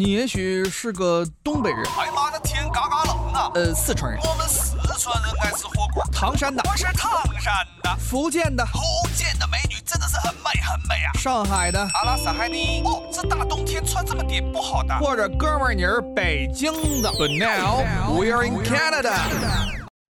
[0.00, 3.52] 你也许是个东北人，哎妈的天嘎嘎冷啊！
[3.54, 6.02] 呃，四川人，我们四川人爱吃火锅。
[6.10, 8.80] 唐山的，我是唐山的，福建的，福
[9.14, 11.12] 建的美女真的是很美很美啊！
[11.18, 12.80] 上海的，阿拉斯海尼。
[12.82, 14.98] 哦，这大冬天穿这么点不好的。
[15.00, 16.72] 或者哥们儿你是北京
[17.02, 17.10] 的。
[17.10, 17.84] But now
[18.18, 19.12] we are in Canada。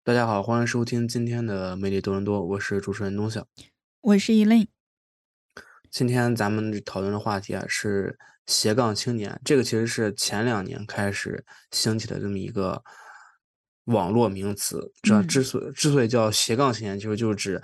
[0.02, 3.44] 大家好，欢迎收听今天的魅力多伦多，我是主持人东晓，
[4.00, 4.66] 我是依令。
[5.90, 12.82] 今天咱们讨论的话题啊是斜杠青年，这个其实是前两年开始兴起的这么一个
[13.84, 14.92] 网络名词。
[15.02, 17.62] 这之所之所以叫斜杠青年，其实就是指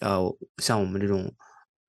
[0.00, 0.20] 呃
[0.58, 1.34] 像我们这种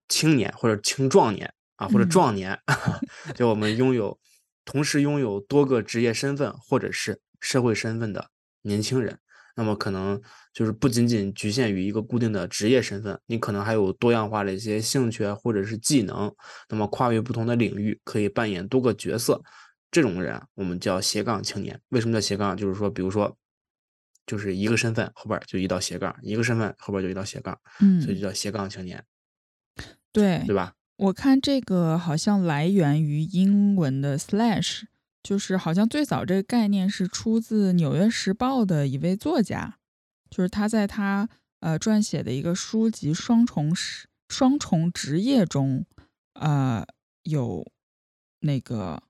[0.07, 2.59] 青年或者青壮年啊或者壮年，
[3.35, 4.19] 就我们拥有
[4.63, 8.29] 同时拥有多个职业身份或者是社会身份的
[8.61, 9.19] 年轻人。
[9.55, 10.19] 那么可能
[10.51, 16.33] 就是不仅仅局限于一个固定的职业身份，你可能还有多样化的一些兴趣或者是技能。
[16.69, 19.41] 那么跨越不同的领域，可以扮演多个角色。
[19.91, 21.79] 这种人我们叫斜杠青年。
[21.89, 22.57] 为什么叫斜杠？
[22.57, 23.37] 就是说，比如说，
[24.25, 29.03] 就是一个身份后边就一道斜杠，一个身份后边就一道斜杠，嗯，所以就叫斜杠青年。
[30.11, 30.73] 对，对吧？
[30.95, 34.83] 我看这个好像来源于英文的 slash。
[35.23, 39.77] 就是好像最早这个概念是出自《纽约时报》的一位作家，
[40.29, 41.29] 就是他在他
[41.61, 43.73] 呃撰写的一个书籍《双重
[44.27, 45.85] 双重职业》中，
[46.33, 46.85] 呃
[47.23, 47.65] 有
[48.41, 49.01] 那个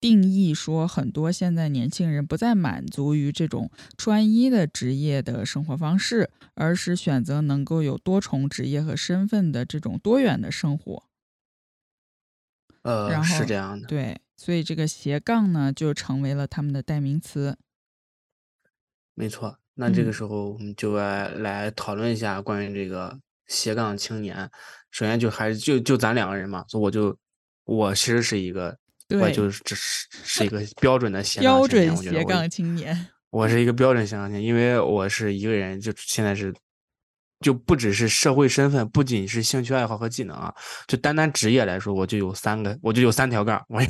[0.00, 11.04] 定义说，很多现在年轻人不再满足于这种专一的职业的生活方式，而是选择能够有多重职业和身份的这种多元的生活。
[12.82, 14.20] 呃，然是这样的，对。
[14.40, 17.58] 所以这个斜杠呢，就成为了他们的代名词。
[19.12, 24.50] 没错，那这个时候我们就来来讨论一下关于这个斜杠青年。
[24.90, 27.14] 首先就还是就就咱两个人嘛，所以我就
[27.64, 28.74] 我其实是一个，
[29.10, 33.08] 我就是只是是一个标准的斜标准斜杠青年。
[33.28, 36.50] 我是一个标准斜杠青年，因为我是一个人，就现在是。
[37.40, 40.54] 就不只是社会身份，不仅是兴趣爱好和技能啊，
[40.86, 43.80] 就单单职业来说，我就有三个，我就有三条杠，我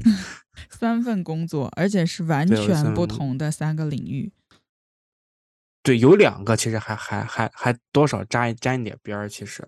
[0.71, 4.33] 三份工作，而且是完全不同的三个领域。
[5.83, 9.67] 对，有两个其实还还还还多少沾沾一点边儿，其实。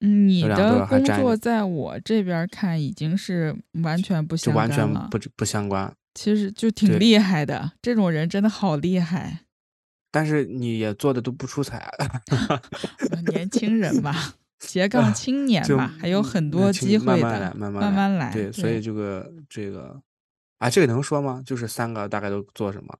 [0.00, 5.94] 你的工作在我这边看已经是完全不相关了，就完全不不相关。
[6.14, 9.43] 其实就挺厉害的，这种人真的好厉害。
[10.14, 11.92] 但是你也做的都不出彩，
[13.34, 14.14] 年轻人嘛，
[14.62, 18.32] 斜杠青年嘛，还有很多机会的，慢慢来，慢慢来。
[18.32, 20.00] 对，所以这个这个，
[20.58, 21.42] 啊，这个能说吗？
[21.44, 22.96] 就是三个大概都做什么？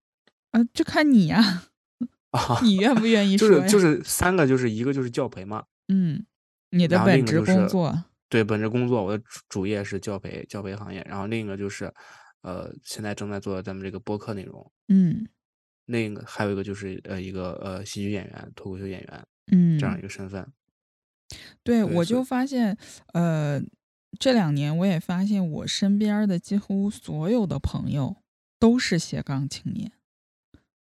[0.51, 1.63] 啊，就看你呀，
[2.35, 3.49] 啊你愿不愿意说？
[3.49, 5.63] 就是就是三个，就是一个就是教培嘛。
[5.87, 6.27] 嗯，
[6.71, 8.03] 你的本职工作。
[8.29, 11.07] 对，本职工作，我的主业是教培，教培行业。
[11.09, 11.95] 然后另一个就是，
[12.43, 14.73] 呃，现在正在做咱们这个播客内容。
[14.89, 15.29] 嗯。
[15.87, 20.47] 另一个还有一个就是呃一个呃喜剧演员、脱口秀演员，嗯，这样一个身份。
[21.63, 22.77] 对，我就发现，
[23.13, 23.61] 呃，
[24.19, 28.17] 这两年我也发现，我身边的几乎所有的朋友
[28.59, 29.93] 都是斜杠青年，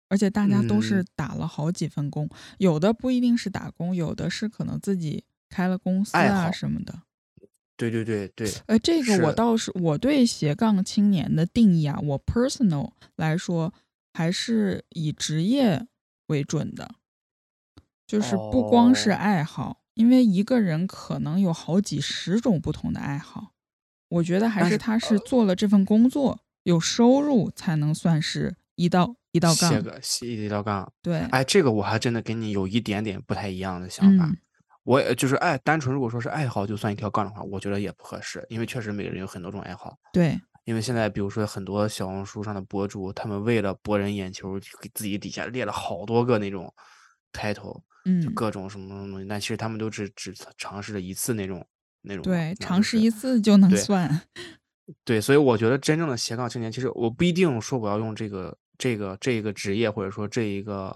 [0.10, 7.04] 而且大家都是打了好几份工，有的不一定是打工，有的是可能自己开了公司啊什么的。
[7.78, 8.52] 对对对对。
[8.68, 13.74] 呃，这个我倒是我对斜杠青年的定义啊，我 personal 来说。
[14.14, 15.88] 还是以职业
[16.28, 16.96] 为准的，
[18.06, 23.54] 就是不光是爱好，因为一个人可能有好几十种不同的爱好。
[24.10, 29.70] 我觉得还是他是做了这份工作有收入才能算是一道一道杠。
[29.70, 30.92] 写个写一道杠。
[31.02, 34.30] 对，哎，这个我还真的跟你有一点点不太一样的想法。
[34.84, 39.98] 我就是爱单纯如果说是爱好就算一条杠的话，我觉得也不合适，因为确实每个人有很多种爱好。
[40.12, 40.42] 对。
[40.64, 46.72] 因为现在，比如说很多小红书上的博主，他们为了博人眼球，给自己底下列了好多个那种
[47.34, 49.28] 开头，嗯，就各种什么什么东西。
[49.28, 51.66] 但其实他们都只只尝试了一次那种
[52.02, 52.22] 那种。
[52.22, 54.22] 对，尝试一次就能算。
[55.04, 60.96] 对，所以我觉得真正的斜杠青年，其实我不一定说我要用这个这个这个职业，或者说这一个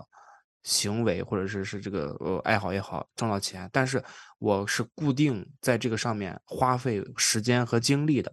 [0.64, 4.04] 行为，或者是是这个呃爱好也好挣到钱，但是
[4.38, 8.32] 我是固定在这个上面花费时间和精力的。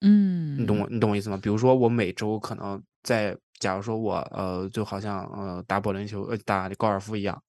[0.00, 1.38] 嗯，你懂我，你懂我意思吗？
[1.42, 7.42] 比如说，我每周可能在，假如说我呃，就好像呃打保龄球、呃打高尔夫一样，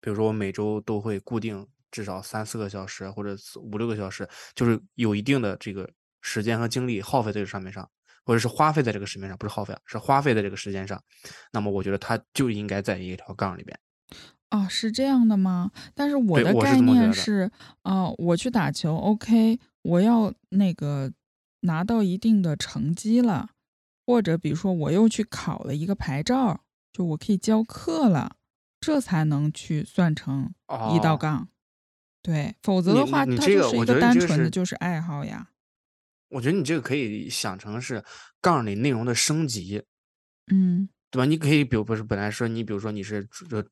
[0.00, 5.90] 比如说我每周都会固定至少三四个小时或者五六个小时，就是有一定的这个
[6.20, 7.88] 时间和精力耗费在这个上面上，
[8.24, 11.02] 或者是花费在这个时面上，不是耗费，是花费在这个时间上。
[11.50, 13.76] 那么我觉得它就应该在一条杠里边。
[14.50, 15.72] 啊，是这样的吗？
[15.92, 17.50] 但是我的概念是，
[17.82, 19.58] 啊，我去打球，OK。
[19.86, 21.12] 我要那个
[21.60, 23.50] 拿到一定的成绩了，
[24.04, 28.36] 或者比如说我又去考了一个牌照，就我可以教课了，
[28.80, 30.52] 这才能去算成
[30.94, 31.48] 一道哦，杠。
[32.20, 35.50] 对，否则的话，它就是一个单纯的，就是爱好呀。
[36.28, 38.04] 我觉得你这个可以想成是
[38.40, 39.84] 杠里内容的升级，
[40.52, 41.24] 嗯对吧？
[41.24, 43.64] 你可以比如不是本来说你比如说你是主呃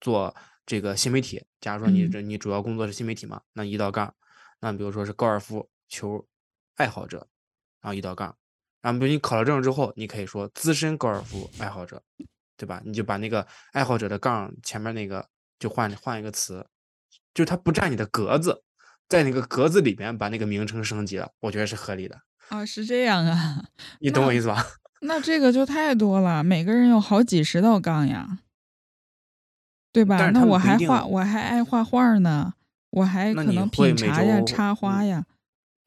[0.00, 0.34] 做
[0.64, 4.14] 这个新媒体，假如说你嗯这你主要工作是新媒体嘛，那一道杠，
[4.60, 6.26] 那比如说是高尔夫球
[6.76, 7.28] 爱好者，
[7.80, 8.36] 然后一道杠，
[8.80, 12.02] 然后比如你考了证之后，你可以说资深高尔夫爱好者，
[12.56, 12.80] 对吧？
[12.84, 15.28] 你就把那个爱好者的杠前面那个
[15.58, 16.66] 就换换一个词，
[17.34, 18.62] 就是它不占你的格子，
[19.08, 23.64] 在那个格子里面把那个名称升级了，我觉得是合理的，啊，是这样啊，
[24.00, 24.66] 你懂我意思吧？
[25.02, 28.40] 那这个就太多了，每个人有好几十道杠呀，
[29.92, 30.30] 对吧？
[30.30, 32.54] 那我还画，我还爱画画呢，
[32.98, 35.24] 我还可能品茶呀、插花呀。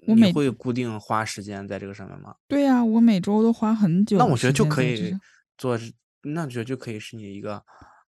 [0.08, 2.36] 我每你会固定花时间在这个上面吗？
[2.48, 5.16] 对呀，我每周都花很久那我觉得就可以。
[5.58, 5.94] 做是，
[6.24, 7.64] 那觉得就可以是你一个，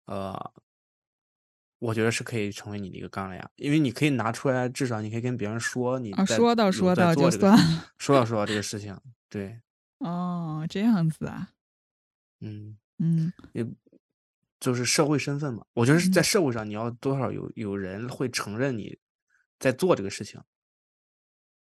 [0.04, 0.52] 呃，
[1.80, 7.92] 我觉得是可以成为你的一个杠了呀，因为你可以拿出来，至少你可以跟别人说你啊，说到说到就算了。
[7.98, 8.96] 说到说到这个事情，
[9.28, 9.60] 对，
[9.98, 11.48] 哦，这样子啊，
[12.40, 13.66] 嗯，嗯也
[14.60, 16.22] 就是社会身份嘛，我觉得是在嗯。
[16.22, 18.98] 社会上你要多少有有人会承认你
[19.58, 20.40] 在做这个事情，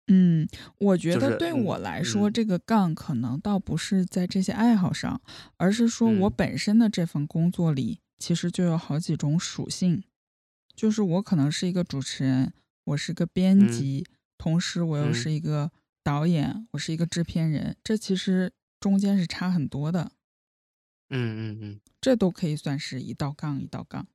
[0.09, 0.47] 嗯，
[0.79, 2.33] 我觉得对我嗯来说，嗯。
[2.33, 5.21] 这个杠可能倒不是在这些爱好上，
[5.57, 6.37] 而是说我嗯。
[6.37, 10.05] 本身的这份工作里，其实就有好几种属性。
[10.77, 12.53] 就是我可能是一个主持人，
[12.85, 13.67] 我是个编嗯。
[13.67, 14.07] 辑，
[14.37, 15.13] 同时我又嗯。
[15.13, 15.71] 是一个
[16.03, 20.13] 导演，我是一个制片人，这其实中间是差很多的，
[21.11, 24.07] 嗯嗯嗯，这都可以算是一道杠一道杠。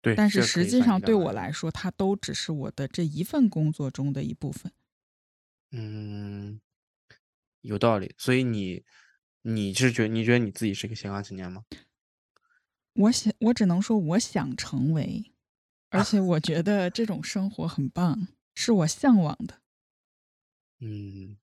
[0.00, 4.72] 对，但是实际上对我来说，它都只是我的这一份工作中的一部分。
[5.70, 6.60] 嗯，
[7.62, 8.84] 有道理，所以你
[9.42, 11.64] 你是觉你觉得你自己是个斜杠青年吗？
[12.94, 15.32] 我想，我只能说我想成为，
[15.88, 19.62] 而且我觉得这种生活很棒，是我向往的。
[20.80, 21.36] 嗯，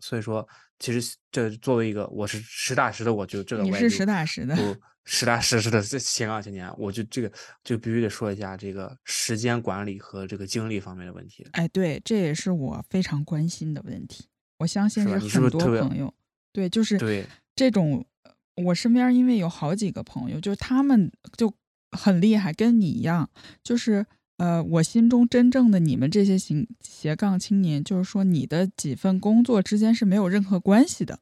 [0.00, 0.46] 所以说，
[0.78, 7.32] 其实这作为一个我是实打实的， 我就这个你是实打实的，不实打实实的这行啊青年，我就这个
[7.62, 14.26] 就必须得说一下这个时间管理和这个精力方面的问题，哎，对，这也是我非常关心的问题。
[14.58, 16.12] 我相信是很多朋友，
[16.52, 17.26] 对，就是对？
[17.54, 18.32] 这种，呃
[18.64, 21.52] 我身边因为有好几个朋友，就是他们就
[21.92, 23.28] 很厉害，跟你一样，
[23.62, 24.04] 就是
[24.38, 31.20] 呃，我心中真正的你们这些行斜杠青年，就是说你的几份工作之间是没有任何关系的，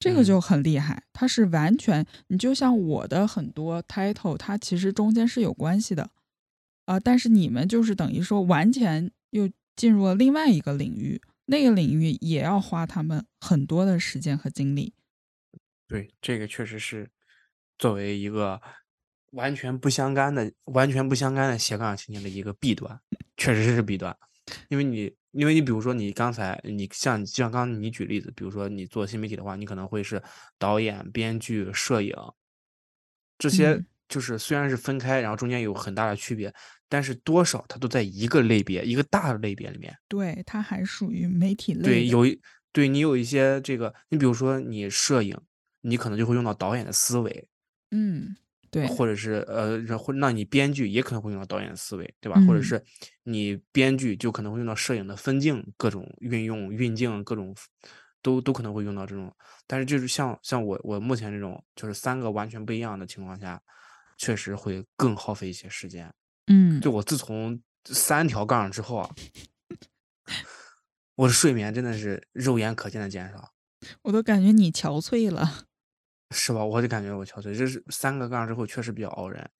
[0.00, 1.04] 这个嗯就很厉害。
[1.12, 6.10] 它是完全，你就像我的很多 title，它其实中间是有关系的，
[6.86, 14.92] 啊、但是你们就是等于说完全又进入了另外一个领域，那个领域也要花他们很多的时间和精力。
[15.86, 17.08] 对，这个确实是
[17.78, 18.60] 作为一个
[19.36, 22.98] 完全不相干的、完全不相干的斜杠青年的一个弊端，
[23.36, 24.16] 确实是弊端。
[24.68, 30.22] 因为你，因为你比如说你刚才你像就像刚刚你举例子，比如说你做新媒体的话，你可能会是
[30.58, 32.14] 导演、编剧、摄影，
[33.38, 36.54] 这些嗯就是虽然是分开，然后中间有很大的区别，
[36.88, 39.92] 但是多少它都在一个类别、一个大的类别里面。
[40.06, 42.40] 对，它还属于媒体类对，有一
[42.72, 45.36] 对你有一些这个，你比如说你摄影，
[45.80, 47.48] 你可能就会用到导演的思维，
[47.90, 48.36] 嗯，
[48.76, 52.38] 对，或者是呃，然后那你编剧也可能会用到导演的思维，对吧？
[52.46, 52.84] 或者嗯是
[53.22, 57.56] 你编剧就可能会用到摄影的分镜，各种运用、运镜，各种
[58.20, 59.34] 都都可能会用到这种。
[59.66, 63.58] 但是就是像像我我目前这种，就是三个完全不一样的情况下，
[64.18, 66.12] 确实会更耗费一些时间。
[66.48, 69.10] 嗯，就我自从三条杠之后啊，
[71.14, 73.52] 我的睡眠真的是肉眼可见的减少。
[74.02, 75.66] 我都感觉你憔悴了。
[76.30, 76.64] 是吧？
[76.64, 79.50] 我就感觉我憔悴，这是三个杠之后确实比较熬人。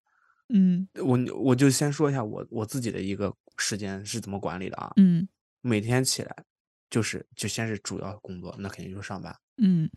[0.49, 4.93] 嗯我我就先说一下我我自己的一个时间是怎么管理的啊。
[4.97, 5.27] 嗯
[5.61, 6.45] 每天起来
[6.89, 9.91] 就是就先是主要工作，那肯定就是上班，嗯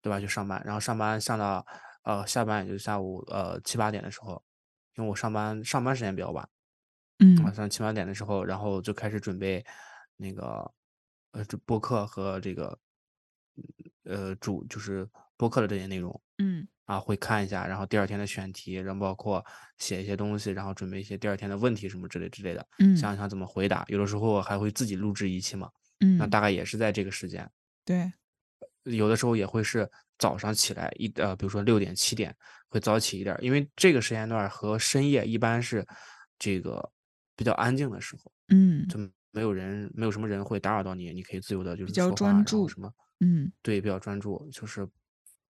[0.00, 0.20] 对吧？
[0.20, 1.66] 就上班，然后上班上到
[2.02, 4.40] 呃下班也就下午呃七八点的时候，
[4.96, 6.48] 因为我上班上班时间比较晚，
[7.18, 9.64] 嗯晚嗯上七八点的时候，然后就开始准备
[10.16, 10.70] 那个
[11.32, 12.78] 呃这播客和这个
[14.04, 15.08] 呃主就是
[15.44, 16.18] 播客的这些内容。
[16.38, 19.44] 嗯啊，会看一下，然后第二天的选题，然后包括
[19.78, 23.84] 写一些东西，然后准备一些第二天的问题什么之类之类的，嗯想一想怎么回答。
[23.88, 25.70] 有的时候还会自己录制一期嘛，
[26.00, 27.50] 嗯那嗯，大概也是在这个时间。
[27.86, 28.12] 对，
[28.84, 32.34] 有的时候也会是早上起来一呃，比如说六点七点
[32.68, 35.86] 会早起一点儿，因为这个时间段儿和深夜一般是
[36.38, 36.86] 这个
[37.34, 38.98] 比较安静的时候，嗯就
[39.30, 44.86] 没有人，没有什么人会打扰到你，你可以自由的，就是比较说话，专注然后什么，嗯对，比较专注，就是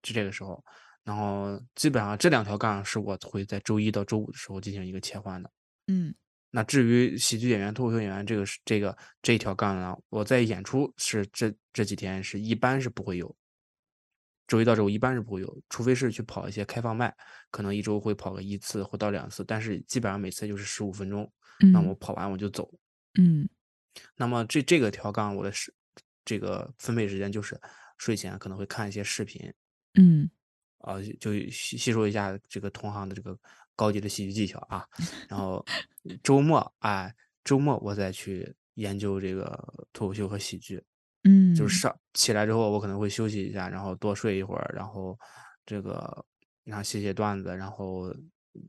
[0.05, 0.63] 就这个时候，
[1.03, 5.51] 然后基本上这两条杠是我会在周一到周五的时候进行一个切换的。
[5.87, 6.13] 嗯
[6.51, 13.35] 那至于喜剧演员、脱口秀演员这个是这个这一条杠呢，我在演出是这这几天是一般是不会有，
[14.47, 17.13] 周一到周五一般是不会有，除非是去跑一些开放麦，
[17.51, 21.29] 可能一周会跑个一次或到两次，但是基本上每次就是十五分钟，
[21.73, 22.71] 那我嗯跑完我就走。
[23.19, 23.49] 嗯
[24.15, 25.73] 那么这这个条杠我的是
[26.23, 27.59] 这个分配时间就是
[27.97, 29.53] 睡前可能会看一些视频，
[29.95, 30.29] 嗯。
[30.79, 33.35] 啊，就吸吸收一下这个同行的这个
[33.75, 34.85] 高级的喜剧技巧啊，
[35.27, 35.65] 然后
[36.21, 37.11] 周末哎，
[37.43, 39.57] 周末我再去研究这个
[39.93, 40.83] 脱口秀和喜剧，
[41.23, 41.67] 嗯，就。
[41.67, 45.17] 是上起来之后我可能会休息一下，然后多睡一会儿，然后
[45.65, 46.23] 这个
[46.63, 48.13] 然后写写段子，然后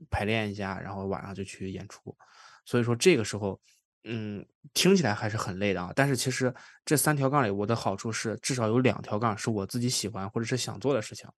[0.09, 2.17] 排练一下，然后晚上就去演出。
[2.65, 3.61] 所以说这个时候，
[4.07, 5.93] 嗯，听起来还是很累的啊。
[5.95, 11.29] 但是其实这三条杠里，我的好处是至少有两条杠是我自己喜欢或者是想做的事情。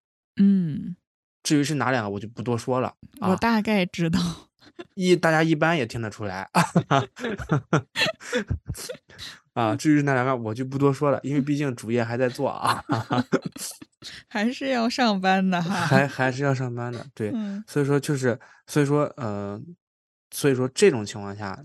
[0.40, 0.94] 嗯，
[1.42, 3.30] 至于是哪两个，我就不多说了啊。
[3.30, 4.20] 我大概知道。
[4.94, 6.48] 一大家一般也听得出来
[9.54, 9.74] 啊。
[9.76, 12.84] 至于是哪两个，我就不多说了，因为毕竟主业还在做啊，
[14.28, 15.74] 还是要上班的哈。
[15.74, 17.04] 还还是要上班的。
[17.14, 19.60] 对，嗯所以说就是，所以说呃，
[20.30, 21.58] 所以说这种情况下，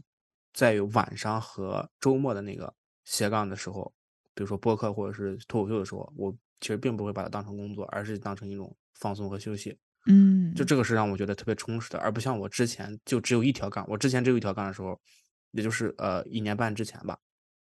[0.53, 2.73] 在晚上和周末的那个
[3.05, 3.91] 斜杠的时候，
[4.33, 9.77] 比如说播客或者是脱口秀的时候，我其实并不会把它当成工作，而是当成一种放松和休息。
[10.05, 13.85] 嗯，就这个是让我觉得特别充实的，而不像我之前就只有一条杠。
[13.87, 14.99] 我之前只有一条杠的时候，
[15.51, 17.17] 也就是呃一年半之前吧，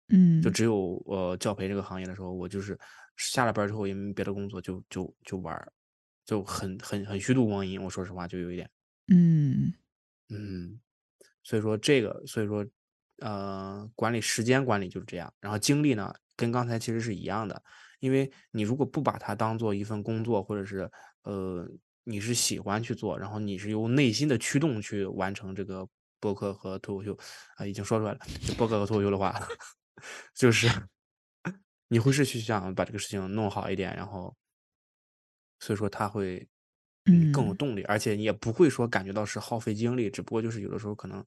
[0.09, 2.79] 嗯就只有呃教培这个行业的时候，我就是
[3.17, 5.73] 下了班之后也没别的工作，就就就玩，
[6.25, 7.83] 就很很很虚度光阴。
[7.83, 8.71] 我说实话，就有一点，
[9.13, 9.75] 嗯
[10.29, 10.79] 嗯，
[11.43, 12.67] 所以说这个，所以说
[13.19, 17.63] 呃管理时间管理就是这样，然后精力呢跟刚才其实是一样的，
[17.99, 20.91] 因为你如果不把它当做一份工作，或者是
[21.23, 21.69] 呃
[22.05, 25.87] 你是喜欢去做，然后你是由内心的驱动去完成这个
[26.19, 27.17] 播客和脱口秀
[27.57, 29.39] 啊、已经说出来了，就播客和脱口秀的话，
[30.35, 30.69] 就是
[31.89, 34.35] 你会是去想把这个事情弄好一点，然后
[35.59, 36.49] 所以说他会
[37.07, 41.25] 嗯更有嗯动力，而且你也不会说感觉到是耗费精力，只不过就是有的时候可能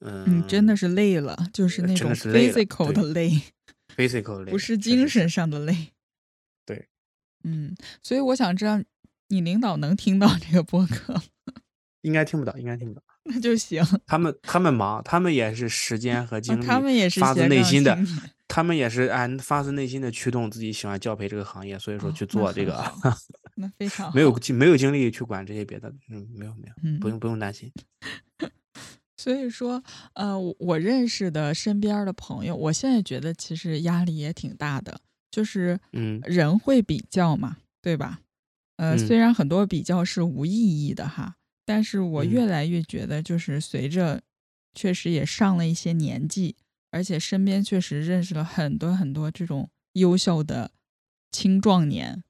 [0.00, 3.30] 嗯，嗯真的是累了，就是那种 physical 的累
[3.96, 5.92] ，physical 累不是精神上的累。
[6.64, 6.88] 对，
[7.44, 8.80] 嗯，所以我想知道
[9.28, 11.22] 你领导能听到这个播客吗，
[12.02, 13.02] 应该听不到，应该听不到。
[13.28, 13.82] 那就行。
[14.06, 17.98] 他们 他们忙，他们也是时间和啊精力，他们也是发自内心的，
[18.46, 23.16] 他们也是按发自内心的驱动自己喜欢教培这个行业，所以说哦去做这个，好
[23.56, 27.72] 那非常没有精没有精力去管这些别的，嗯，没有没有，不嗯用不用担心。
[29.16, 29.82] 所以说，
[30.12, 38.20] 呃，我我认识的身边的朋友，我现在觉得其实压力也挺大的，就是嗯人会比较嘛，对吧？
[38.76, 40.52] 呃，嗯虽然很多比较是无意
[40.86, 44.22] 义的哈，但是我嗯越来越觉得，就是随着
[44.74, 46.54] 确实也上了一些年纪，
[46.90, 50.70] 而且身边确实认识了很多很多这种优秀的
[51.32, 52.22] 青壮年。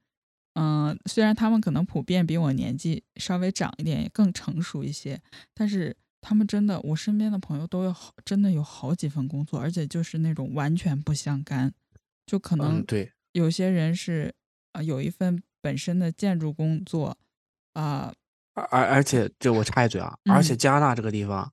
[0.56, 5.20] 嗯、虽然他们可能普遍比我年纪稍微长一点，也更成熟一些，
[5.54, 11.72] 但是他们真的，我身边的朋友都有好，真的有好几份工作，而且就是那种完全不相干，
[12.26, 14.34] 就可能嗯，对，有些人是
[14.72, 17.16] 啊、呃有一份本身的建筑工作
[17.75, 18.12] 啊、
[18.54, 20.58] 而而而且这我插一嘴啊，而且嗯。
[20.58, 21.52] 加拿大这个地方，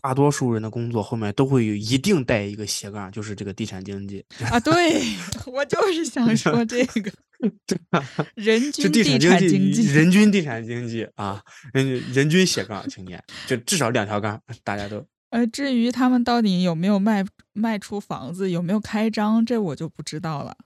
[0.00, 4.24] 大多数人的工作后面都会有一定带一个斜杠，就是这个地产经济。
[4.50, 5.02] 啊，对
[5.52, 7.12] 我就是想 说这个
[8.34, 11.42] 人均地地产经济，人均地产经济啊，
[11.72, 20.56] 人均人均斜杠青年，就至少两条杠，大家都呃，至于他们到底有没有卖卖出房子，有没有开张，这我就不知道了。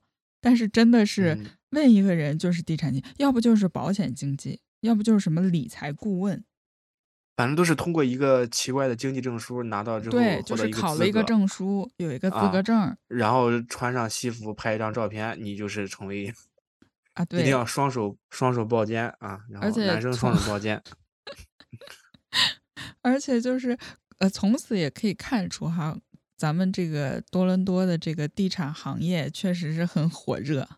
[0.40, 6.42] 但是真的是嗯问一个人就是地产经，要不就是保险经济，要不就是什么理财顾问。
[7.34, 16.32] 反正都是通过一个奇怪的经济证书拿到之后，对，就是考，了一个证书，有一个资啊格证儿然后穿上西服拍一张照片，你就是成为
[17.14, 20.82] 啊，对一定，要双手双手抱肩啊，然后男生双手抱肩，
[23.02, 23.76] 而且就是
[24.18, 25.98] 呃，从此也可以看出哈，
[26.36, 30.68] 咱们这个多伦多的这个地产行业确实是很火热。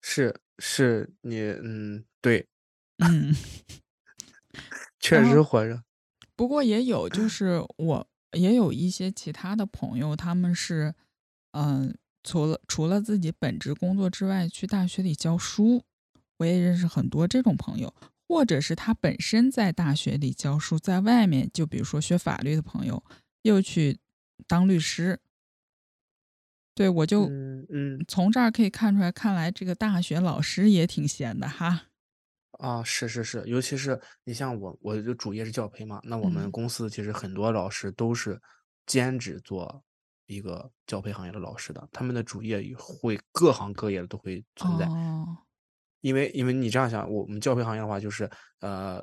[0.00, 2.48] 是是，你嗯对，
[2.98, 3.34] 嗯，
[5.00, 5.82] 确实火热，
[6.34, 10.94] 不过也有，就 是我也有一些其他的朋友，他们是
[11.52, 11.96] 嗯、
[12.28, 15.82] 除了除了自己本职工作之外，去大学里教书。
[16.36, 17.92] 我也认识很多这种朋友，
[18.28, 23.02] 或者是他本身在大学里教书，在外面就比如说学法律的朋友，
[23.42, 23.98] 又去
[24.46, 25.18] 当律师。
[26.76, 31.86] 对，我就嗯嗯从这儿可以看出来，看来这个大学老师也挺闲的哈。
[32.52, 38.40] 啊，是是是，尤其是你像我，我的主业是教培嘛，那我们嗯公司其实很多老师都是
[38.86, 39.82] 兼职做
[40.28, 44.86] 一个教培行业的老师的，他们的主业也会各行各业的都会存在。
[44.86, 45.26] 哦，
[46.02, 48.30] 因为因为你这样想，我们教培行业的话，就是
[48.60, 49.02] 呃，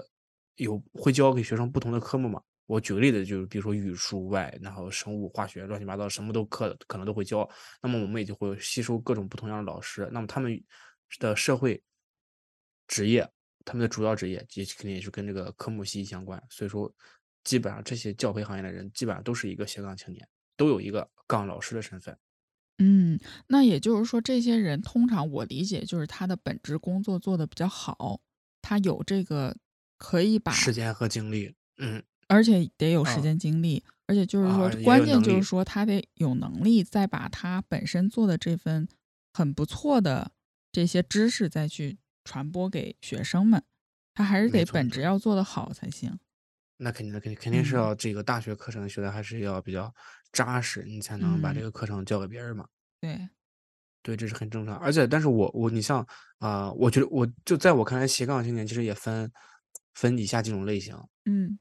[0.56, 2.42] 有会教给学生不同的科目嘛。
[2.68, 7.48] 我举个例子，就是比如说语数外，然后生物、化学，乱七八糟什么都课可能都会教。
[7.82, 10.10] 那么我们也就会吸收各种不同样的老师。
[10.12, 10.60] 那么他们
[11.20, 11.80] 的社会
[12.88, 13.28] 职业，
[13.66, 16.42] 他们的主要职业也肯定也是跟这个科目息息相关。
[16.50, 16.92] 所以说，
[17.44, 20.28] 基本上这些教培行业的人，基本上都是一个斜杠青年，
[20.58, 22.18] 都有一个杠老师的身份。
[22.78, 28.20] 嗯，那也就是说，这些人通常我理解就是他的本职工作做得比较好，
[28.62, 29.56] 他有这个
[29.98, 38.86] 可以把，时间和精力，嗯，而且得有时啊间精力，而且就是说啊，关键就是说他得有能力，再把他本身做的这份
[39.32, 40.34] 很不错的
[40.74, 43.64] 这些知识再去传播给学生们，
[44.14, 46.20] 他还是得本职要做得好才行。
[46.78, 49.96] 那肯定的，肯定肯定是嗯要这个大学课程学的还是要比较
[50.36, 52.68] 扎实，你才能把这嗯个课程教给别人嘛。
[53.00, 53.30] 对，
[54.04, 54.78] 对，这是很正常。
[54.78, 56.06] 而且，但是我我你像
[56.40, 59.32] 啊、我觉得我就在我看来，斜杠青年其实也分
[59.94, 61.58] 分以下几种类型，嗯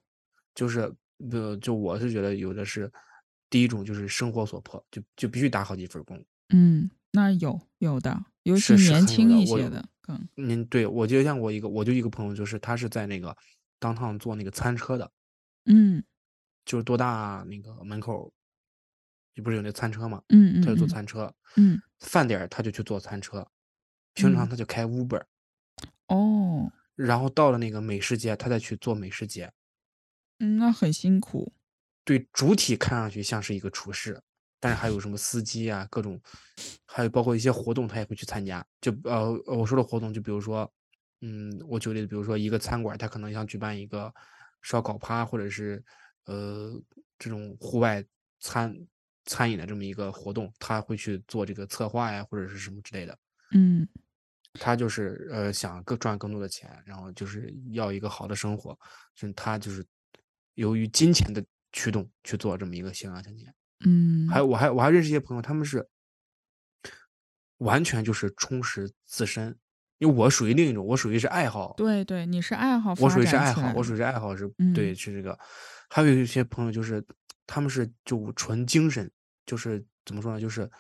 [0.55, 0.93] 就是
[1.31, 2.91] 呃，就我是觉得有的是
[3.49, 6.23] 第一种就是生活所迫，就就必须打好几份工。
[6.49, 13.35] 嗯，那有有的，尤其是年轻一些的更，您对我就像我一个，我就一个朋友，就是他是在那个
[13.79, 15.11] 当趟做那个餐车的，
[15.67, 16.03] 嗯
[16.65, 18.33] 就是多大那个门口，
[19.43, 21.35] 不是有那餐车嘛，嗯他就做嗯餐车。
[21.57, 23.47] 嗯饭点儿他就去坐餐车，
[24.13, 25.23] 平常嗯他就开 Uber，、
[26.09, 29.51] 哦，然后到了那个美食节，他再去做美食节。
[30.41, 31.53] 嗯，那很辛苦。
[32.05, 34.21] 对，主体看上去像是一个厨师，
[34.61, 36.21] 但是还有什么司机啊，各种，
[36.85, 38.63] 还有包括一些活动，他也会去参加。
[38.81, 40.71] 就呃，我说的活动，就比如说，
[41.23, 44.13] 嗯，我举个例子，比如说一个餐馆，他可能想举办一个
[44.61, 45.83] 烧烤趴，或者是
[46.27, 46.79] 呃
[47.19, 48.05] 这种户外
[48.41, 48.77] 餐
[49.25, 53.19] 餐饮的这么一个活动，他会去做这个策划呀，或者是什么之类的。
[53.53, 53.87] 嗯
[54.61, 58.79] 他就是呃想更赚更多的钱，然后就是要一个好的生活，
[59.17, 59.85] 就是他就是
[60.55, 63.53] 由于金钱的驱动去做这么一个斜杠青年。
[63.85, 65.85] 嗯，还有我还我还认识一些朋友，他们是
[67.59, 69.57] 完全就是充实自身，
[69.99, 75.37] 因为我属于另一种，我属于是爱好，对对，你是爱好我属于是爱好，我属于是爱好是对嗯是这个。
[75.91, 77.05] 还有一些朋友就是
[77.47, 79.11] 他们是就纯精神，
[79.47, 80.71] 就是怎么说呢，就是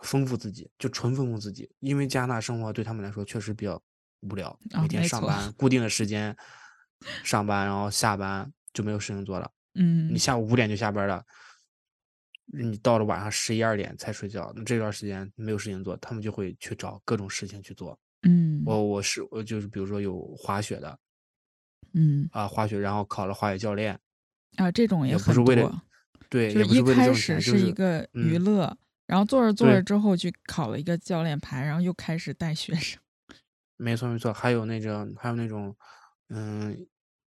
[0.00, 1.70] 丰富自己，就纯丰富自己。
[1.80, 3.80] 因为加拿大生活对他们来说确实比较
[4.20, 6.36] 无聊，啊每天上班固定的时间
[7.22, 9.50] 上班，然后下班就没有事情做了。
[9.74, 11.24] 嗯你下午五点就下班了，
[12.46, 17.98] 你到了晚上十一二点才睡觉，那这段时间没有事情做，他们就会去找各种事情去做。
[18.22, 20.98] 嗯我我是我就是比如说有滑雪的
[21.92, 23.98] 嗯啊，滑雪，然后考了滑雪教练，
[24.56, 25.82] 啊，这种也不很是为了多，
[26.28, 33.00] 对，就是一开始就是一个娱嗯乐，然后做着做着之后去考了一个教练牌，然后又开始带学生。
[33.76, 35.76] 没错没错，还有那种还有那种
[36.28, 36.86] 嗯，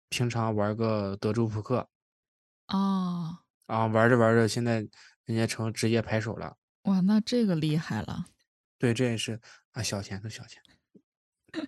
[0.09, 1.87] 平常玩个德州扑克
[2.67, 4.85] 哦，啊，玩着玩着，现在
[5.23, 6.57] 人家成职业牌手了。
[6.83, 8.25] 哇，那这个厉害了。
[8.77, 9.39] 对，这也是
[9.71, 10.61] 啊，小钱都小钱，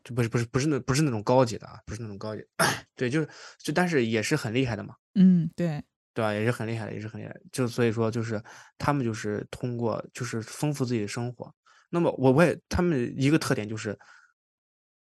[0.03, 2.43] 就不是不是不是那不是那种高级的啊，不是那种高级，
[2.95, 6.33] 对，就是就但是也是很厉害的嘛，嗯，对，对吧？
[6.33, 7.41] 也是很厉害的，也是很厉害的。
[7.51, 8.43] 就所以说，就是
[8.77, 11.53] 他们就是通过就是丰富自己的生活。
[11.89, 13.97] 那么我我也他们一个特点就是，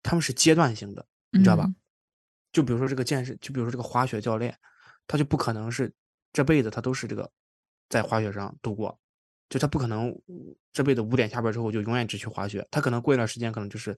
[0.03, 1.65] 他们是阶段性的，你知道吧？
[1.67, 1.75] 嗯
[2.53, 4.57] 就比如说这个健身，就比如说这个滑雪教练，
[5.07, 5.93] 他就不可能是
[6.33, 7.31] 这辈子他都是这个
[7.91, 8.99] 在滑雪上度过，
[9.49, 10.15] 就他不可能
[10.73, 13.93] 这辈子五点下班之后就永远只去滑雪，他可能过一段时间可能就是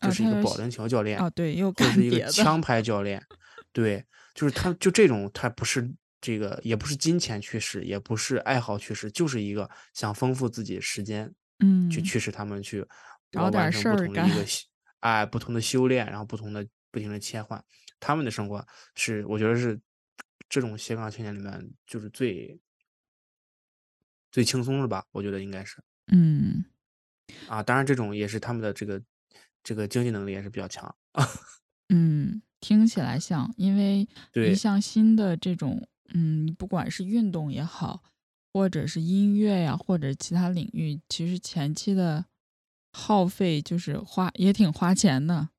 [0.00, 2.26] 啊就是一个保龄球教练，哦，对，又或者是一个。
[2.28, 2.60] 枪。
[2.60, 3.22] 牌教练，
[3.72, 4.02] 对，
[4.34, 12.04] 就是他就这种，他不是这个，也不是金钱驱使，也不是爱好驱使，就是一个想丰富自己时间，嗯去嗯。
[12.04, 12.86] 驱使他们去
[13.30, 14.46] 找完完点事儿成不同的一个干。
[15.00, 17.62] 哎不同的修炼，然后不同的不停的切换，
[18.00, 19.78] 他们的生活是我觉得是
[20.48, 22.58] 这种斜杠青年里面就是最
[24.34, 25.80] 最轻松的吧，我觉得应该是。
[26.08, 26.64] 嗯。
[27.46, 29.00] 啊，当然这种也是他们的这个
[29.62, 30.92] 这个经济能力也是比较强。
[31.12, 31.24] 啊，
[31.90, 34.52] 嗯，听起来像，因为一对。
[34.52, 38.02] 项新的这种，嗯，不管是运动也好，
[38.52, 42.26] 或者是音乐呀，或者其他领域，其实前期的
[42.92, 45.50] 耗费就是花也挺花钱的，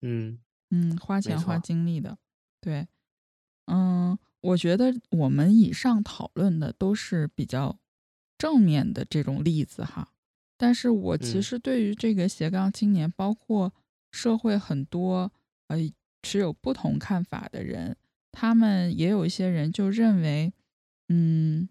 [0.00, 0.38] 嗯
[0.70, 2.16] 嗯，花钱花精力的，
[2.60, 2.86] 对，
[3.66, 7.78] 嗯，我觉得我们以上讨论的都是比较
[8.36, 10.12] 正面的这种例子哈，
[10.58, 11.42] 但是我其嗯。
[11.42, 13.72] 实对于这个斜杠青年，包括
[14.12, 15.32] 社会很多
[15.68, 15.78] 呃
[16.22, 17.96] 持有不同看法的人，
[18.32, 20.52] 他们也有一些人就认为，
[21.08, 21.66] 嗯，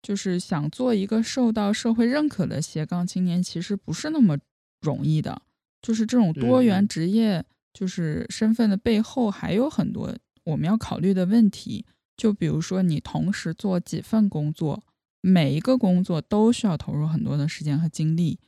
[0.00, 4.38] 就是想做一个受到社会认可的斜杠青年，其实不是那么
[4.80, 5.42] 容易的。
[5.82, 10.16] 就是这种多元职业，就是身份的背后还有很多
[10.50, 11.86] 我们要考虑的问题。
[12.16, 14.84] 就比如说，你同时做几份工作，
[15.22, 18.38] 每一个工作都需要投入很多的时间和精力，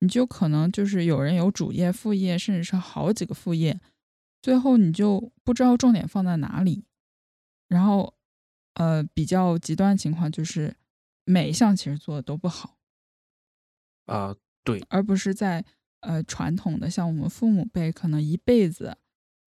[0.00, 3.80] 你就可能就是有人有主业、副业，甚至是好几个副业，
[4.42, 6.84] 最后你就不知道重点放在哪里。
[7.68, 8.14] 然后，
[8.74, 10.74] 呃，比较极端情况就是
[11.24, 12.78] 每一项其实做的都不好。
[14.06, 15.64] 啊、对，而不是在
[16.00, 18.98] 呃传统的像我们父母辈可能一辈子，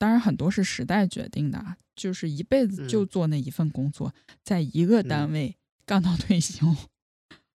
[0.04, 4.14] 当然很多是时代决定的啊，就是一辈子就嗯做那一份工作，
[4.44, 6.68] 在一个单嗯位干到退休。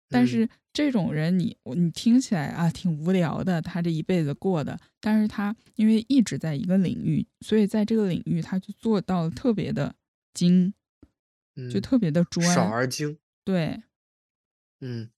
[0.08, 9.94] 但嗯是这种人你，我你听起来啊挺无聊的，他这一辈子过的，但是他因为一直在一个领域，所以在这个领域他就做到特别的
[10.32, 10.72] 精，
[11.70, 12.54] 就嗯，特别的专。
[12.54, 13.18] 少而精。
[13.44, 13.82] 对，
[14.80, 15.11] 嗯，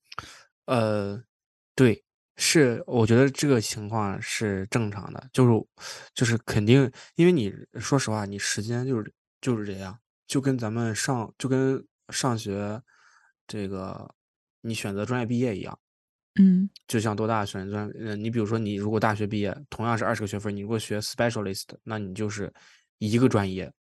[0.67, 1.23] 呃，
[1.77, 2.03] 对，
[2.43, 5.67] 是，我觉得这个情况是正常的，就是
[6.15, 12.81] 就是肯定，因为你说实话，你时间就是就是这样，就跟咱们上就跟上学
[13.47, 14.11] 这个
[14.63, 15.79] 你选择专业毕业一样，
[16.41, 16.71] 嗯。
[16.89, 22.51] 就像多大选择专，呃，你比如说你如果大学毕业，同样是二十个学分，你如果学 specialist，那你就是
[22.99, 23.71] 一个专业，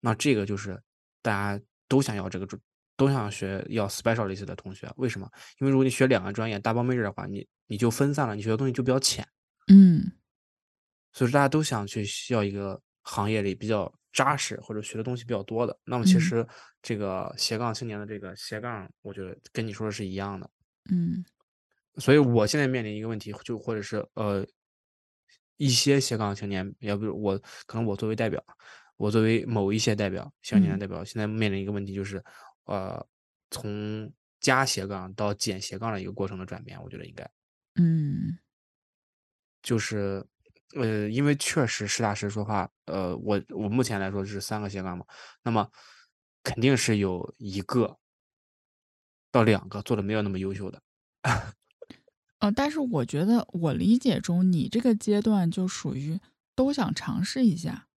[0.00, 0.78] 那这个就是
[1.22, 2.60] 大家都想要这个专，
[3.00, 5.26] 都想学要 specialist 的同学，为什么？
[5.58, 9.26] 因为如果你学两个专业 double major 的话，你你就分散了，你学的东西就比较浅，
[9.68, 10.12] 嗯
[11.12, 15.74] 所以说大家都想去需要一个行业里比较扎实或者学的东西比较多的。
[15.82, 16.46] 那么其嗯实
[16.82, 20.50] 这个斜杠青年的这个斜杠，我觉得跟你说的是一样的。
[20.90, 21.24] 嗯
[21.96, 24.46] 所以我现在面临一个问题，就或者是呃，
[25.56, 28.42] 一些斜杠青年，要不我可能我作为代表，
[28.96, 32.22] 我作为某一些代表，青年嗯代表，现在面临一个问题，就是
[32.70, 33.04] 呃，
[33.50, 37.28] 从加斜杠到减斜杠的一个过程的转变，我觉得应该
[37.74, 38.38] 嗯
[39.60, 40.24] 就是
[40.76, 45.04] 呃，因为确实实打实说话，呃，我我目前来说是三个斜杠嘛，
[45.42, 45.68] 那么
[46.44, 47.98] 肯定是有一个
[49.32, 50.80] 到两个做的没有那么优秀的。
[52.38, 56.20] 呃，但是我觉得我理解中，你这个阶段就属于
[56.54, 57.88] 都想尝试一下，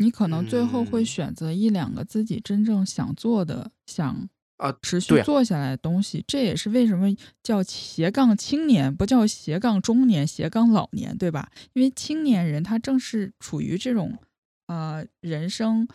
[0.00, 6.24] 你可能最后会嗯选择一两个自己真正想做的、想啊持续做下来的东西。
[6.26, 7.06] 这也是为什么
[7.42, 11.50] 叫斜杠青年，不叫斜杠中年、斜杠老年，对吧？
[11.74, 14.18] 因为青年人他正是处于这种
[14.68, 15.86] 呃人生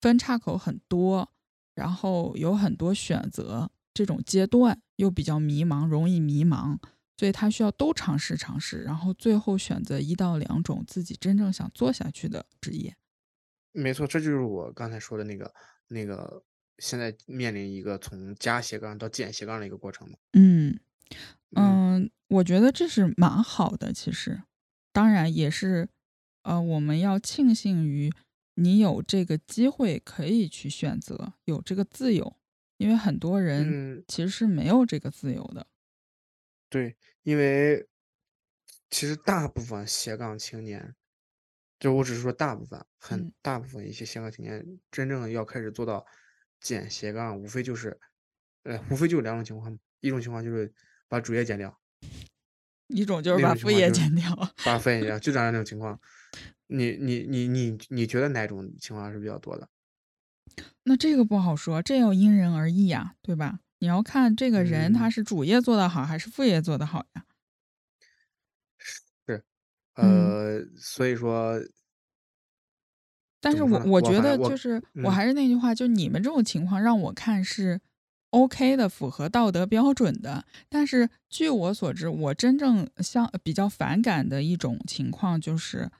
[0.00, 1.30] 分岔口很多，
[1.76, 6.76] 然后有很多选择这种阶段，又比较迷茫，容易迷茫，
[7.16, 12.96] 所以他需要都尝试尝试，然后最后选择一到两种自己真正想做下去的职业。
[13.72, 15.52] 没错，这就是我刚才说的那个
[15.88, 16.44] 那个，
[16.78, 20.18] 现在面临一个从加斜杠到减斜杠的一个过程嘛。
[20.32, 20.78] 嗯
[21.50, 24.42] 嗯嗯，我觉得这是蛮好的，其实，
[24.92, 25.88] 当然也是，
[26.42, 28.10] 呃，我们要庆幸于
[28.54, 32.36] 你有这个机会可以去选择，有这个自由，
[32.76, 35.66] 因为很多人嗯，其实是没有这个自由的。
[36.68, 37.86] 对，因为
[38.90, 40.94] 其实大部分斜杠青年，
[41.82, 46.06] 就我只是说大部分，很嗯大部分一些斜杠青年真正要开始做到
[46.60, 47.98] 减斜杠，无非就是，
[48.62, 50.72] 呃，无非就两种情况，一种情况就是
[51.08, 51.76] 把主业减掉，
[52.86, 54.32] 一种就是把副业减掉，
[54.64, 55.98] 把副业减掉，就这种情况。
[56.68, 59.68] 你你你你你觉得哪种情况是比较多的？
[60.84, 63.58] 那这个不好说，这要因人而异呀，对吧？
[63.80, 67.24] 你要看这个人他嗯是主业做得好还是副业做得好呀。
[69.94, 71.60] 呃，所以说，
[73.40, 77.80] 但是我怎么说呢我觉反正我得就是我嗯还是那句话，就你们这种情况让我看是
[78.30, 80.44] OK 的，符合道德标准的。
[80.68, 85.90] 但是据我所知，我真正相比较反感的一种情况就是，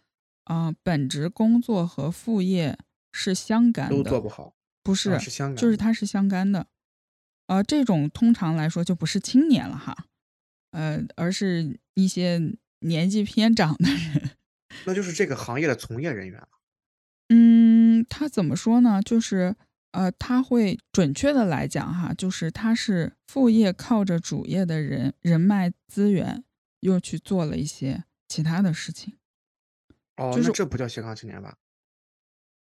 [0.44, 2.78] 啊、本职工作和副业
[3.12, 6.66] 是相干都的，做不好，不是，啊是相干的就是它是相干的。
[7.48, 10.06] 呃，这种通常来说就不是青年了哈，
[10.70, 12.40] 呃，而是一些
[12.82, 14.30] 年纪偏长的人。
[14.86, 16.48] 那就是这个行业的从业人员了。
[17.28, 19.00] 嗯，他怎么说呢？
[19.02, 19.54] 就是
[19.92, 26.44] 呃，他会准确的来讲哈，就是他是副业靠着主业的人人脉资源，
[26.80, 29.16] 又去做了一些其他的事情。
[30.16, 31.56] 哦，就是那这不叫斜杠青年吧？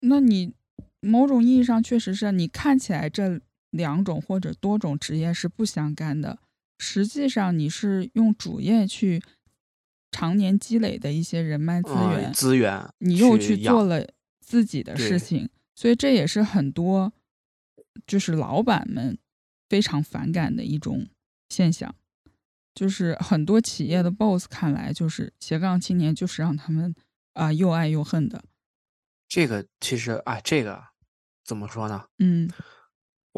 [0.01, 0.55] 那你
[1.01, 6.39] 某种意义上确实是你看起来这两种或者多种职业是不相干的，
[6.79, 9.23] 实际上你是用主业去
[10.11, 14.07] 常年积累的一些人脉资嗯源，资源，你又去做了
[14.41, 17.13] 自己的事情，所以这也是很多
[18.07, 19.19] 就是老板们
[19.69, 21.09] 非常反感的一种
[21.49, 21.95] 现象。
[22.75, 26.95] 就是很多企业的 boss 看来，就是斜杠青年就是让他们
[27.33, 28.45] 啊、又爱又恨的。
[29.27, 30.83] 这个其实啊，这个
[31.45, 32.05] 怎么说呢？
[32.21, 32.49] 嗯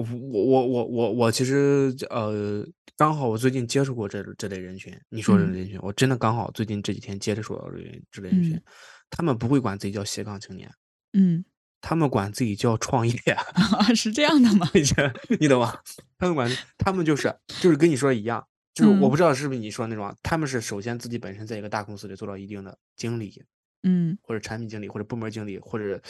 [0.00, 4.92] 我我我我我我其实呃，刚好我最近接触过这这类人群。
[5.08, 8.62] 你说这人群，我真的刚好最近这几天接触到这类这类人群嗯，
[9.10, 10.70] 他们不会管自己叫斜杠青年，
[11.12, 11.44] 嗯，
[11.80, 13.14] 他们管自己叫创业。
[13.54, 14.68] 啊， 是这样的吗？
[14.74, 15.78] 你这你懂吗？
[16.18, 23.42] 他们管 他们就是就是跟你说的一样，就是我嗯不知道是不是你说那种啊，他们是首先自己本身在一个大公司里做到一定的经理，
[23.82, 26.00] 嗯或者产品经理，或者部门经理，或者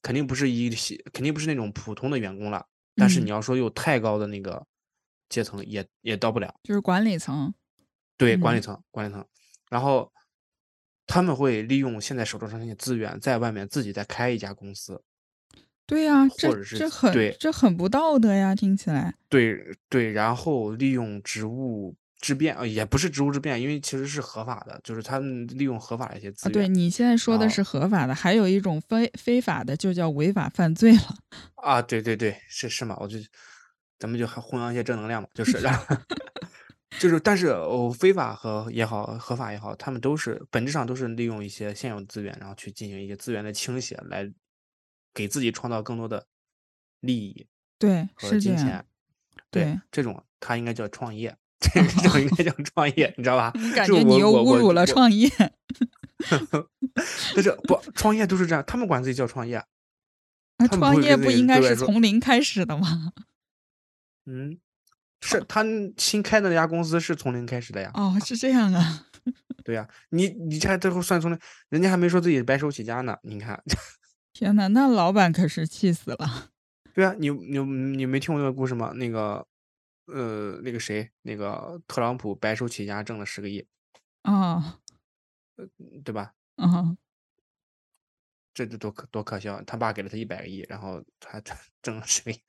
[0.00, 2.66] 肯定不是一些肯定不是那种普通的员工了。
[2.96, 4.66] 但是嗯你要说有太高的那个
[5.28, 6.54] 阶层，也也到不了。
[6.62, 7.52] 就是管理层。
[8.16, 9.24] 对，管理嗯层，管理层，
[9.70, 10.12] 然后
[11.06, 15.02] 他们会利用现在手头上那些资源，在外面自己再开一家公司。
[15.84, 19.14] 对呀、或这者是这很对这很不道德呀，听起来。
[19.28, 26.52] 对对，然后利用职务之便，呃，也不是职务之便，因为其实是合法的，就是他们利用合法的一些资啊，源。
[26.52, 31.16] 对你现在说的是合法的，还有一种非非法的，就叫违法犯罪了。
[31.56, 33.18] 啊，对对对，是是嘛，我就
[33.98, 35.60] 咱们就还弘扬一些正能量嘛，就是
[37.00, 44.32] 就是，但是哦，非法和也好，合法也好，他们都是本质上都是利用一些现有的资源，然后去进行一些资源的倾斜，来
[45.12, 46.24] 给自己创造更多的
[47.00, 47.46] 利益
[47.78, 48.84] 对，和金钱。。
[49.50, 53.52] 对对，这种他应该叫创业，这种应该叫创业，你知道吧？
[53.54, 55.30] 你感觉你又侮辱了创业
[57.34, 59.64] 但是不创业都是这样，他们管自己叫创业，
[60.70, 63.12] 创业不应该是从零开始的吗？
[64.26, 64.58] 嗯，
[65.20, 65.64] 是他
[65.96, 67.90] 新开的那家公司是从零开始的呀。
[67.94, 69.06] 哦，是这样啊。
[69.64, 73.16] 对呀，你你这最后算从零，人家还没说自己白手起家呢。
[73.22, 73.62] 你看，
[74.32, 76.50] 天呐，那老板可是气死了。
[76.94, 78.92] 对啊，你你你没听过那个故事吗？
[78.96, 79.46] 那个
[80.12, 83.66] 呃，那个谁，那个特朗普白手起家挣了十个亿，
[84.22, 84.78] 啊
[86.04, 86.34] 对吧？
[86.56, 86.96] 啊，
[88.54, 89.62] 这这多可多可笑！
[89.62, 92.40] 他爸给了他一百个亿，然后他他挣了十个亿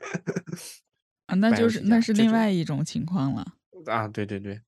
[1.27, 3.55] 啊，那就是那是另外一种情况了。
[3.85, 4.07] 啊！
[4.09, 4.61] 对对对，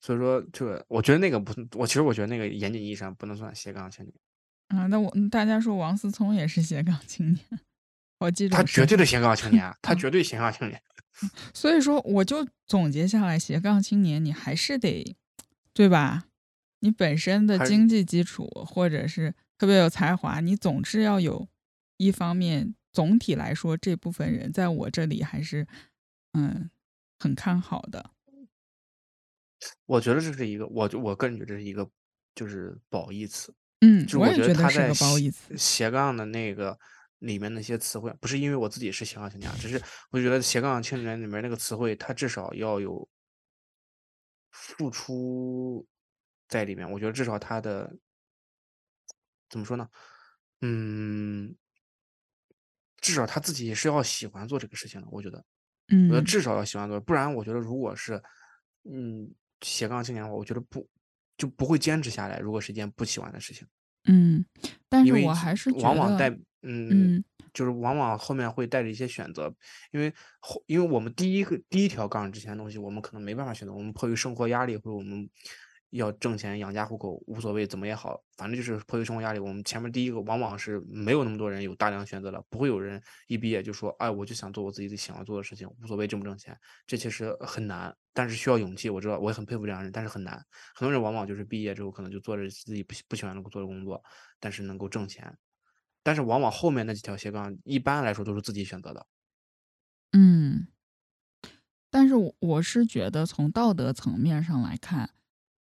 [0.00, 4.14] 所以说这个，我觉得那个不，我其实我觉得那个严谨意义上不能算斜杠青年，
[4.68, 7.46] 啊，那我嗯大家说王思聪也是斜杠青年，
[8.20, 10.82] 我记住他绝对的斜杠青年，啊他嗯 绝对斜杠青年。
[11.52, 15.16] 所以说，我就总结下来，斜杠青年你还是得，
[15.72, 16.24] 对吧？
[16.80, 21.48] 你本身的经济基础，或者是特别有才华，你总是要有
[21.96, 22.74] 一方面。
[22.92, 25.66] 总体来说，这部分人在我这里还是
[26.32, 26.70] 嗯
[27.18, 28.10] 很看好的。
[29.86, 31.90] 我觉得这是一个，我就我个人觉得这是一个
[32.36, 33.52] 就是褒义词。
[33.80, 35.58] 嗯，就我也觉他在得是个褒义词。
[35.58, 36.78] 斜杠的那个
[37.24, 43.08] 里面那些词汇，不是因为我自己是斜杠青年啊，只是我觉得斜杠青年里面那个词汇，它至少要有
[44.50, 45.86] 付出
[46.48, 46.90] 在里面。
[46.90, 47.90] 我觉得至少他的
[49.48, 49.88] 怎么说呢？
[50.60, 51.54] 嗯，
[52.98, 55.06] 至少他自己也是要喜欢做这个事情的。
[55.10, 55.44] 我觉得，
[55.88, 58.22] 嗯我觉得嗯至少要喜欢做，不然我觉得如果是
[58.84, 59.32] 嗯
[59.62, 60.88] 斜杠青年的话，我觉得不
[61.36, 62.38] 就不会坚持下来。
[62.38, 63.66] 如果是一件不喜欢的事情。
[64.06, 64.44] 嗯，
[64.86, 66.30] 但是我还是往往带
[66.64, 67.24] 嗯嗯。
[67.52, 69.54] 就是往往后面会带着一些选择，
[69.92, 75.30] 因为后因为我们第一个第一条杠之前的东西，我们可能没办法选择，我们迫于生活压力或者我们
[75.90, 94.02] 要挣钱养家糊口，无所谓怎么也好，反正就是迫于生活压力，我们前面第一个往往是没有那么多人有大量选择的，不会有人一毕业就说，哎，我就想做我自己想要做的事情，无所谓挣不挣钱，这其实很难，但是需要勇气，我知道我也很佩服这样的人，但是很难，很多人往往就是毕业之后可能就做着自己不不喜欢的做的工作，
[94.40, 95.32] 但是能够挣钱。
[96.04, 99.04] 但是往往后面那几条斜杠，一般来说都是自己选择的。
[100.12, 100.68] 嗯，
[101.90, 105.10] 但是我我是觉得从道德层面上来看，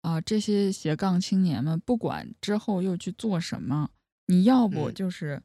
[0.01, 3.91] 啊、这些斜杠青年们不管之后又去做什么，
[4.27, 5.43] 你要不嗯就是，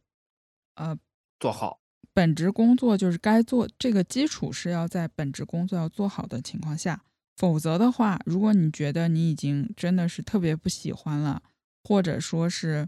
[0.76, 0.98] 呃，
[1.40, 1.82] 做好，
[2.14, 7.04] 本职工作就是该做这个基础是要在本职工作要做好的情况下，
[7.36, 11.44] 否则的话，如果你觉得你已经真的是特别不喜欢了，
[11.84, 12.88] 或者说是，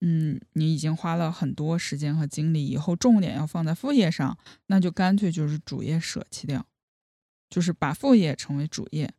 [0.00, 6.66] 嗯，你已经花了很多时间和精力，以后重点要放在副业上，那就干脆就是主业舍弃掉，
[7.48, 9.14] 就是把副业成为主业。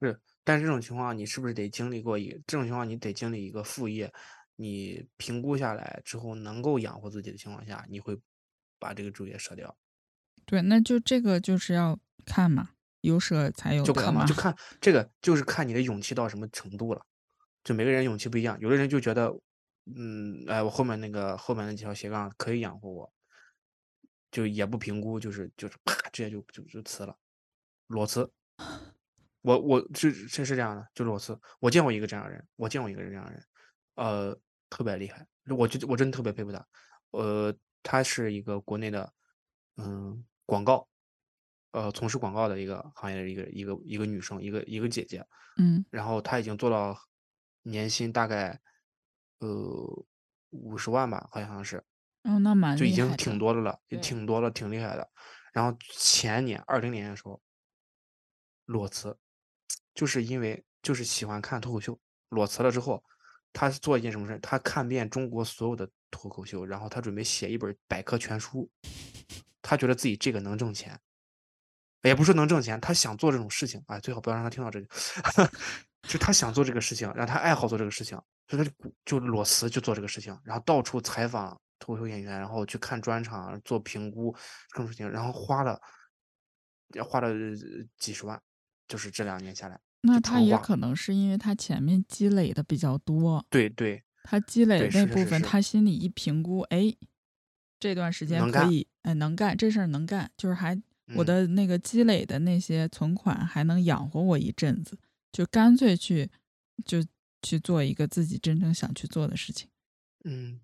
[0.00, 4.12] 是，但是这种情况你是不是得经历过一这种情况你得经历一个副业，
[4.56, 8.16] 你评估下来之后能够养活自己的情况下，你会
[8.78, 9.74] 把这个主业舍掉。
[10.44, 14.34] 对，那就这个就是要看嘛，有舍才有得嘛就看嘛，就。
[14.34, 17.04] 看这个就是看你的勇气到什么程度了。
[17.68, 19.30] 就每个人勇气不一样，有的人就觉得，
[19.94, 23.12] 嗯，哎，我后面那个后面那几条斜杠可以养活我，
[24.30, 27.14] 就也不评估，就是就是啪直接就就就辞了，
[27.88, 28.32] 裸辞。
[29.42, 31.38] 我我是是是这样的，就裸辞。
[31.60, 33.44] 我见过一个这样的人，我见过一个这样的人，
[33.96, 36.66] 呃，特别厉害，我就我真的特别佩服他。
[37.10, 39.12] 呃，他是一个国内的，
[39.76, 40.88] 嗯，广告，
[41.72, 45.22] 呃，从事广告的一个行业的一个一个一个女生，一个一个姐姐。
[45.58, 46.96] 嗯然后她已经做到
[47.62, 48.60] 年薪大概
[49.38, 49.48] 呃
[50.50, 51.84] 五十万吧，好像是，
[52.22, 55.10] 哦，那蛮就已经挺多的了，也挺多了，挺厉害的。
[55.52, 57.40] 然后前年二零年的时候
[58.66, 59.18] 裸辞，
[59.94, 63.02] 就是因为就是喜欢看脱口秀，裸辞了之后，
[63.52, 64.38] 他做一件什么事？
[64.40, 68.70] 他看遍中国所有的脱口秀，然后他准备写一本百科全书，
[69.60, 70.98] 他觉得自己这个能挣钱。
[72.02, 74.86] 也不是说能挣钱，他想做这种事情，哎，最好不要让他听到这个，
[76.02, 84.32] 就他想做这个事情，让他爱好做这个事情，所以他就鼓就裸辞就做这个事情，然后到处采访脱口秀演员，然后去看专场，做评估
[84.70, 85.80] 各种事情，然后花了
[86.94, 87.54] 也花了呃
[87.98, 88.40] 几十万，
[88.86, 96.94] 就是这两年下来，那他也可能是因为他前面积累的比较多，对对他积累那部分，是是是他心里一评估，哎，
[97.80, 100.80] 这段时间可以，哎，能干这事儿能干，就是还
[101.14, 101.26] 我嗯。
[101.26, 104.98] 的那个积累的那些存款还能养活我一阵子，
[105.32, 106.30] 就干脆去
[106.84, 107.04] 就
[107.42, 109.68] 去做一个自己真正想去做的事情。
[110.24, 110.60] 嗯，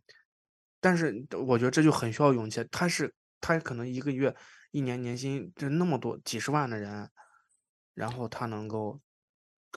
[0.81, 2.65] 但是我觉得这就很需要勇气。
[2.71, 4.35] 他是他可能一个月、
[4.73, 7.09] 一年年薪就那么多几十万的人，
[7.95, 9.01] 然后他能够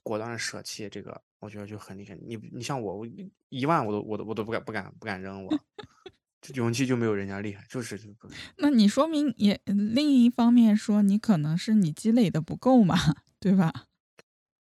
[0.03, 2.15] 果断舍弃这个，我觉得就很厉害。
[2.15, 5.59] 你你像我，我一一万我都我都我都不敢不敢不敢扔我，
[6.41, 12.95] 这勇气就没有人家厉害，就是就不 那你说明也另一方面说，你可能是你积累的不够嘛，
[13.39, 13.85] 对吧？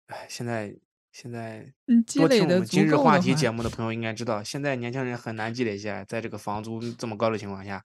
[0.06, 0.74] 哎，现在
[1.12, 7.82] 现在嗯积多听累的足我们今日够的话题节，目的朋友应该知道，现在年轻人很难积累下来，在这个房租这么高的情况下，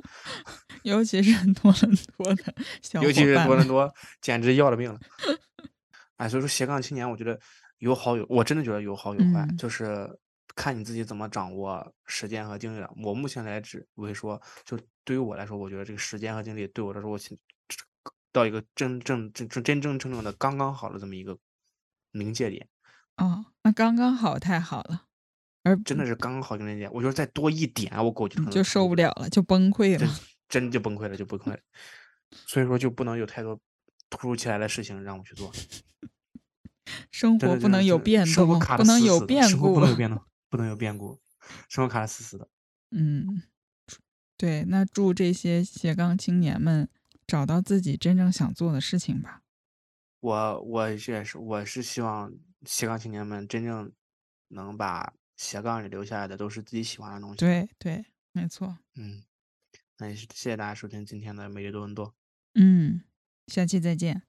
[0.84, 5.00] 尤其是多伦多的小尤其是多伦多，简直要了命了。
[6.18, 7.40] 哎，所以说斜杠青年，我觉得
[7.78, 10.10] 有好有，我真的觉得有好有坏，嗯就是
[10.56, 12.92] 看你自己怎么掌握时间和精力了。
[13.02, 17.38] 我目前来指为说，就对于我来说，我觉得这个时间和精力对我来说，我现
[18.34, 21.38] 到一个真正真真真正正正的刚刚好的这么一个
[22.12, 22.68] 临界点，
[23.18, 25.06] 哦，那刚刚好，太好了，
[25.64, 26.92] 而真的是刚刚好临界点。
[26.94, 29.10] 我觉得再多一点，我估计可能就受不了。
[29.10, 30.20] 了了，就崩溃了。
[30.48, 31.60] 真就崩溃了，就崩溃了。
[32.32, 33.60] 所以说就不能有太多
[34.10, 35.52] 突如其来的事情让我去做，
[37.12, 39.80] 生活不能有变动，卡不能有变故生活不。
[39.82, 41.20] 能有变动，不能有变故，
[41.70, 42.48] 生活卡的死死的。
[42.92, 43.44] 嗯，
[44.36, 46.90] 对，那祝这些斜杠青年们
[47.28, 49.39] 找到自己真正想做的事情吧。
[50.20, 52.34] 我我是也是我是希望
[52.66, 53.92] 斜杠青年们真正
[54.50, 57.38] 能把斜杠里留下来的都是自己喜欢的东西。
[57.38, 58.78] 对对，没错。
[58.96, 59.24] 嗯，
[59.98, 62.14] 那也是谢谢大家收听今天的每日多伦多。
[62.56, 63.02] 嗯，
[63.48, 64.29] 下期再见。